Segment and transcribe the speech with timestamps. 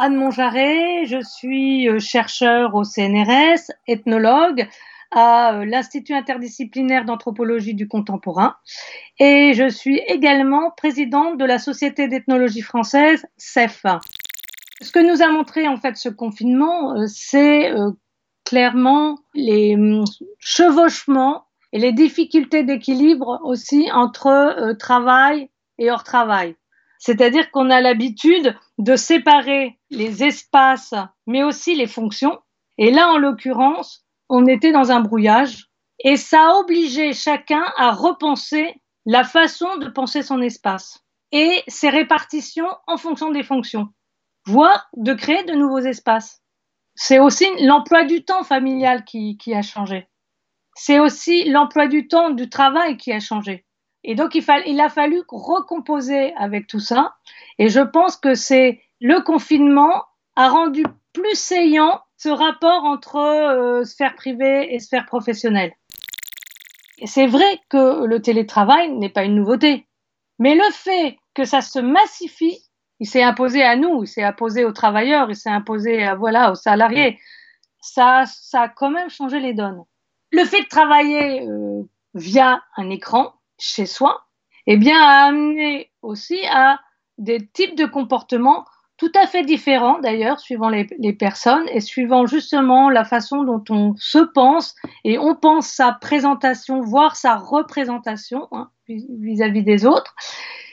[0.00, 4.68] Anne Monjaret, je suis euh, chercheur au CNRS, ethnologue
[5.10, 8.54] à euh, l'Institut interdisciplinaire d'anthropologie du contemporain
[9.18, 13.84] et je suis également présidente de la Société d'ethnologie française, CEF.
[14.82, 17.72] Ce que nous a montré en fait ce confinement, euh, c'est
[18.44, 20.04] clairement les hum,
[20.38, 26.54] chevauchements et les difficultés d'équilibre aussi entre travail et hors travail.
[27.00, 30.94] C'est-à-dire qu'on a l'habitude de séparer les espaces,
[31.26, 32.38] mais aussi les fonctions.
[32.76, 35.68] Et là, en l'occurrence, on était dans un brouillage
[36.00, 41.88] et ça a obligé chacun à repenser la façon de penser son espace et ses
[41.88, 43.88] répartitions en fonction des fonctions,
[44.46, 46.42] voire de créer de nouveaux espaces.
[46.94, 50.08] C'est aussi l'emploi du temps familial qui, a changé.
[50.74, 53.64] C'est aussi l'emploi du temps du travail qui a changé.
[54.04, 57.16] Et donc, il a fallu recomposer avec tout ça.
[57.58, 60.04] Et je pense que c'est le confinement
[60.36, 65.72] a rendu plus saillant ce rapport entre euh, sphère privée et sphère professionnelle.
[67.04, 69.86] C'est vrai que le télétravail n'est pas une nouveauté,
[70.38, 72.58] mais le fait que ça se massifie,
[72.98, 76.50] il s'est imposé à nous, il s'est imposé aux travailleurs, il s'est imposé à, voilà,
[76.50, 77.20] aux salariés,
[77.80, 79.84] ça, ça a quand même changé les donnes.
[80.32, 81.82] Le fait de travailler euh,
[82.14, 84.26] via un écran, chez soi,
[84.66, 86.80] eh bien, a amené aussi à
[87.18, 88.64] des types de comportements
[88.98, 93.94] tout à fait différents d'ailleurs, suivant les, personnes et suivant justement la façon dont on
[93.96, 100.14] se pense et on pense sa présentation, voire sa représentation hein, vis-à-vis des autres.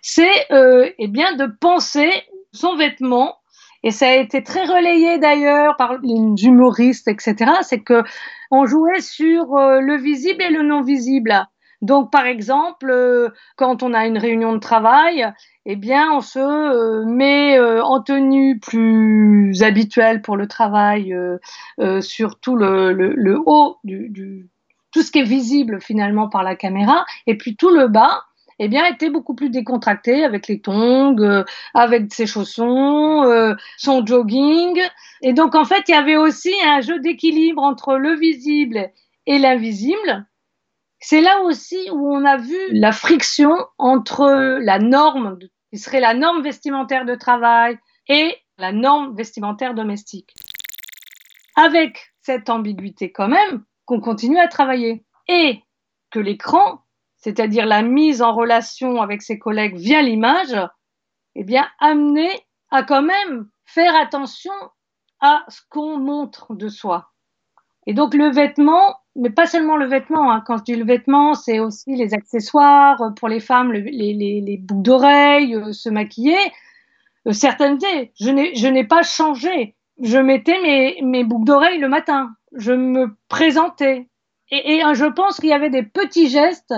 [0.00, 2.10] C'est euh, eh bien de penser
[2.52, 3.36] son vêtement
[3.82, 7.52] et ça a été très relayé d'ailleurs par les humoristes, etc.
[7.62, 8.02] C'est que
[8.50, 11.46] on jouait sur euh, le visible et le non visible.
[11.82, 15.26] Donc, par exemple, euh, quand on a une réunion de travail,
[15.66, 21.14] eh bien, on se euh, met euh, en tenue plus habituelle pour le travail,
[22.00, 23.78] sur tout le, haut
[24.92, 28.22] tout ce qui est visible finalement par la caméra, et puis tout le bas,
[28.58, 31.44] eh bien, était beaucoup plus décontracté avec les tongs,
[31.74, 34.80] avec ses chaussons, son jogging.
[35.20, 38.90] Et donc, en fait, il y avait aussi un jeu d'équilibre entre le visible
[39.26, 40.26] et l'invisible
[41.08, 45.38] c'est là aussi où on a vu la friction entre la norme,
[45.70, 47.78] qui serait la norme vestimentaire de travail,
[48.08, 50.34] et la norme vestimentaire domestique.
[51.54, 55.04] Avec cette ambiguïté quand même, qu'on continue à travailler.
[55.28, 55.62] Et
[56.10, 56.80] que l'écran,
[57.18, 60.56] c'est-à-dire la mise en relation avec ses collègues via l'image,
[61.36, 62.28] eh bien, amené
[62.72, 64.54] à quand même faire attention
[65.20, 67.12] à ce qu'on montre de soi.
[67.86, 70.30] Et donc le vêtement, mais pas seulement le vêtement.
[70.30, 70.42] Hein.
[70.46, 74.40] Quand je dis le vêtement, c'est aussi les accessoires euh, pour les femmes, les, les,
[74.40, 76.38] les boucles d'oreilles, euh, se maquiller.
[77.26, 78.12] Euh, certaines n'ai,
[78.54, 79.74] je n'ai pas changé.
[80.02, 82.34] Je mettais mes, mes boucles d'oreilles le matin.
[82.52, 84.08] Je me présentais.
[84.50, 86.74] Et, et je pense qu'il y avait des petits gestes,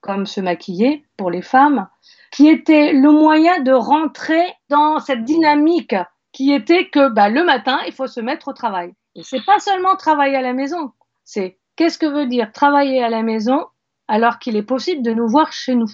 [0.00, 1.88] comme se maquiller pour les femmes,
[2.30, 5.96] qui étaient le moyen de rentrer dans cette dynamique
[6.32, 8.92] qui était que bah, le matin, il faut se mettre au travail.
[9.14, 10.92] Et c'est pas seulement travailler à la maison,
[11.24, 13.66] c'est qu'est-ce que veut dire travailler à la maison
[14.08, 15.90] alors qu'il est possible de nous voir chez nous?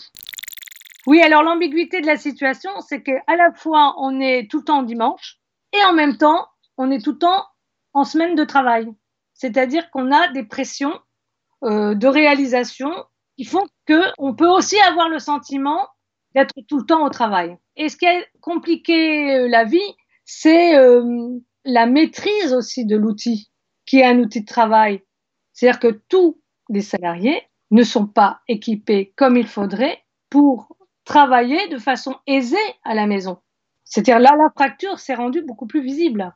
[1.07, 4.83] Oui, alors l'ambiguïté de la situation, c'est qu'à la fois on est tout le temps
[4.83, 5.39] dimanche
[5.73, 6.47] et en même temps
[6.77, 7.47] on est tout le temps
[7.93, 8.89] en semaine de travail.
[9.35, 11.01] C'est-à-dire qu'on a des pressions
[11.65, 12.91] euh, de réalisation
[13.37, 15.89] qui font qu'on peut aussi avoir le sentiment
[16.35, 17.57] d'être tout le temps au travail.
[17.77, 19.79] Et ce qui a compliqué euh, la vie,
[20.25, 21.03] c'est euh,
[21.65, 23.51] la maîtrise aussi de l'outil,
[23.87, 25.03] qui est un outil de travail.
[25.61, 26.41] C'est-à-dire que tous
[26.71, 29.99] les salariés ne sont pas équipés comme il faudrait
[30.31, 33.37] pour travailler de façon aisée à la maison.
[33.85, 36.35] C'est-à-dire là, la fracture s'est rendue beaucoup plus visible.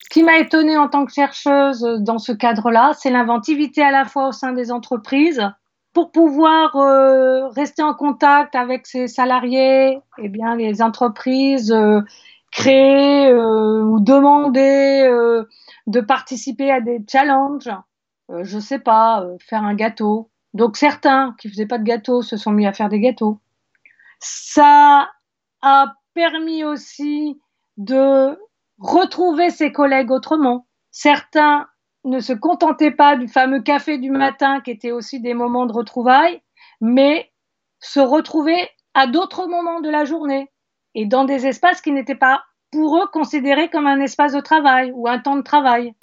[0.00, 4.04] Ce qui m'a étonnée en tant que chercheuse dans ce cadre-là, c'est l'inventivité à la
[4.04, 5.42] fois au sein des entreprises
[5.92, 9.98] pour pouvoir euh, rester en contact avec ses salariés.
[10.18, 12.00] Eh bien, les entreprises euh,
[12.52, 15.10] créer euh, ou demander
[15.88, 17.70] de participer à des challenges.
[18.30, 20.30] Euh, je sais pas, faire un gâteau.
[20.54, 23.40] Donc certains qui faisaient pas de gâteau se sont mis à faire des gâteaux.
[24.20, 25.10] Ça
[25.62, 27.38] a permis aussi
[27.76, 28.38] de
[28.78, 30.66] retrouver ses collègues autrement.
[30.90, 31.66] Certains
[32.04, 35.72] ne se contentaient pas du fameux café du matin qui était aussi des moments de
[35.72, 36.40] retrouvailles,
[36.80, 37.30] mais
[37.80, 40.50] se retrouver à d'autres moments de la journée
[40.94, 44.92] et dans des espaces qui n'étaient pas pour eux considérés comme un espace de travail
[44.94, 45.94] ou un temps de travail.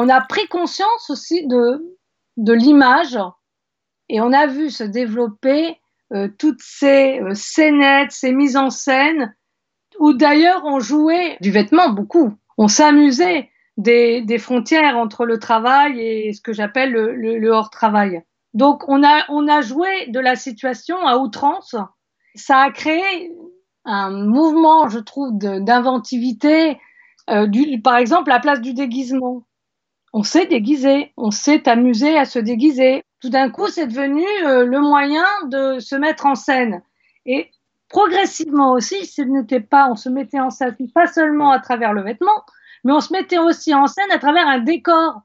[0.00, 1.98] On a pris conscience aussi de,
[2.36, 3.18] de l'image
[4.08, 5.76] et on a vu se développer
[6.12, 9.34] euh, toutes ces euh, scénettes, ces mises en scène
[9.98, 12.32] Ou d'ailleurs, on jouait du vêtement beaucoup.
[12.58, 18.22] On s'amusait des, des, frontières entre le travail et ce que j'appelle le, le, hors-travail.
[18.54, 21.74] Donc, on a, on a joué de la situation à outrance.
[22.36, 23.32] Ça a créé
[23.84, 26.78] un mouvement, je trouve, d'inventivité.
[27.30, 27.48] Euh,
[27.82, 29.42] par exemple, la place du déguisement.
[30.12, 33.02] On s'est déguisé, on s'est amusé à se déguiser.
[33.20, 36.82] Tout d'un coup, c'est devenu euh, le moyen de se mettre en scène.
[37.26, 37.50] Et
[37.88, 42.02] progressivement aussi, ce n'était pas, on se mettait en scène pas seulement à travers le
[42.02, 42.44] vêtement,
[42.84, 45.22] mais on se mettait aussi en scène à travers un décor.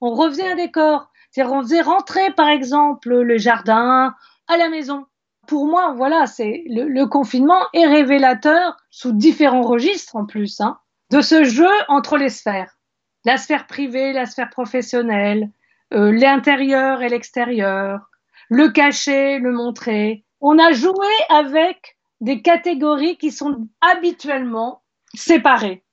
[0.00, 1.10] On refaisait un décor.
[1.30, 4.14] C'est-à-dire, on faisait rentrer, par exemple, le jardin
[4.46, 5.06] à la maison.
[5.46, 10.78] Pour moi, voilà, c'est le, confinement est révélateur sous différents registres en plus, hein,
[11.10, 12.76] de ce jeu entre les sphères.
[13.24, 15.50] La sphère privée, la sphère professionnelle,
[15.92, 18.10] euh, l'intérieur et l'extérieur,
[18.48, 20.24] le cacher, le montrer.
[20.40, 24.82] On a joué avec des catégories qui sont habituellement
[25.14, 25.83] séparées.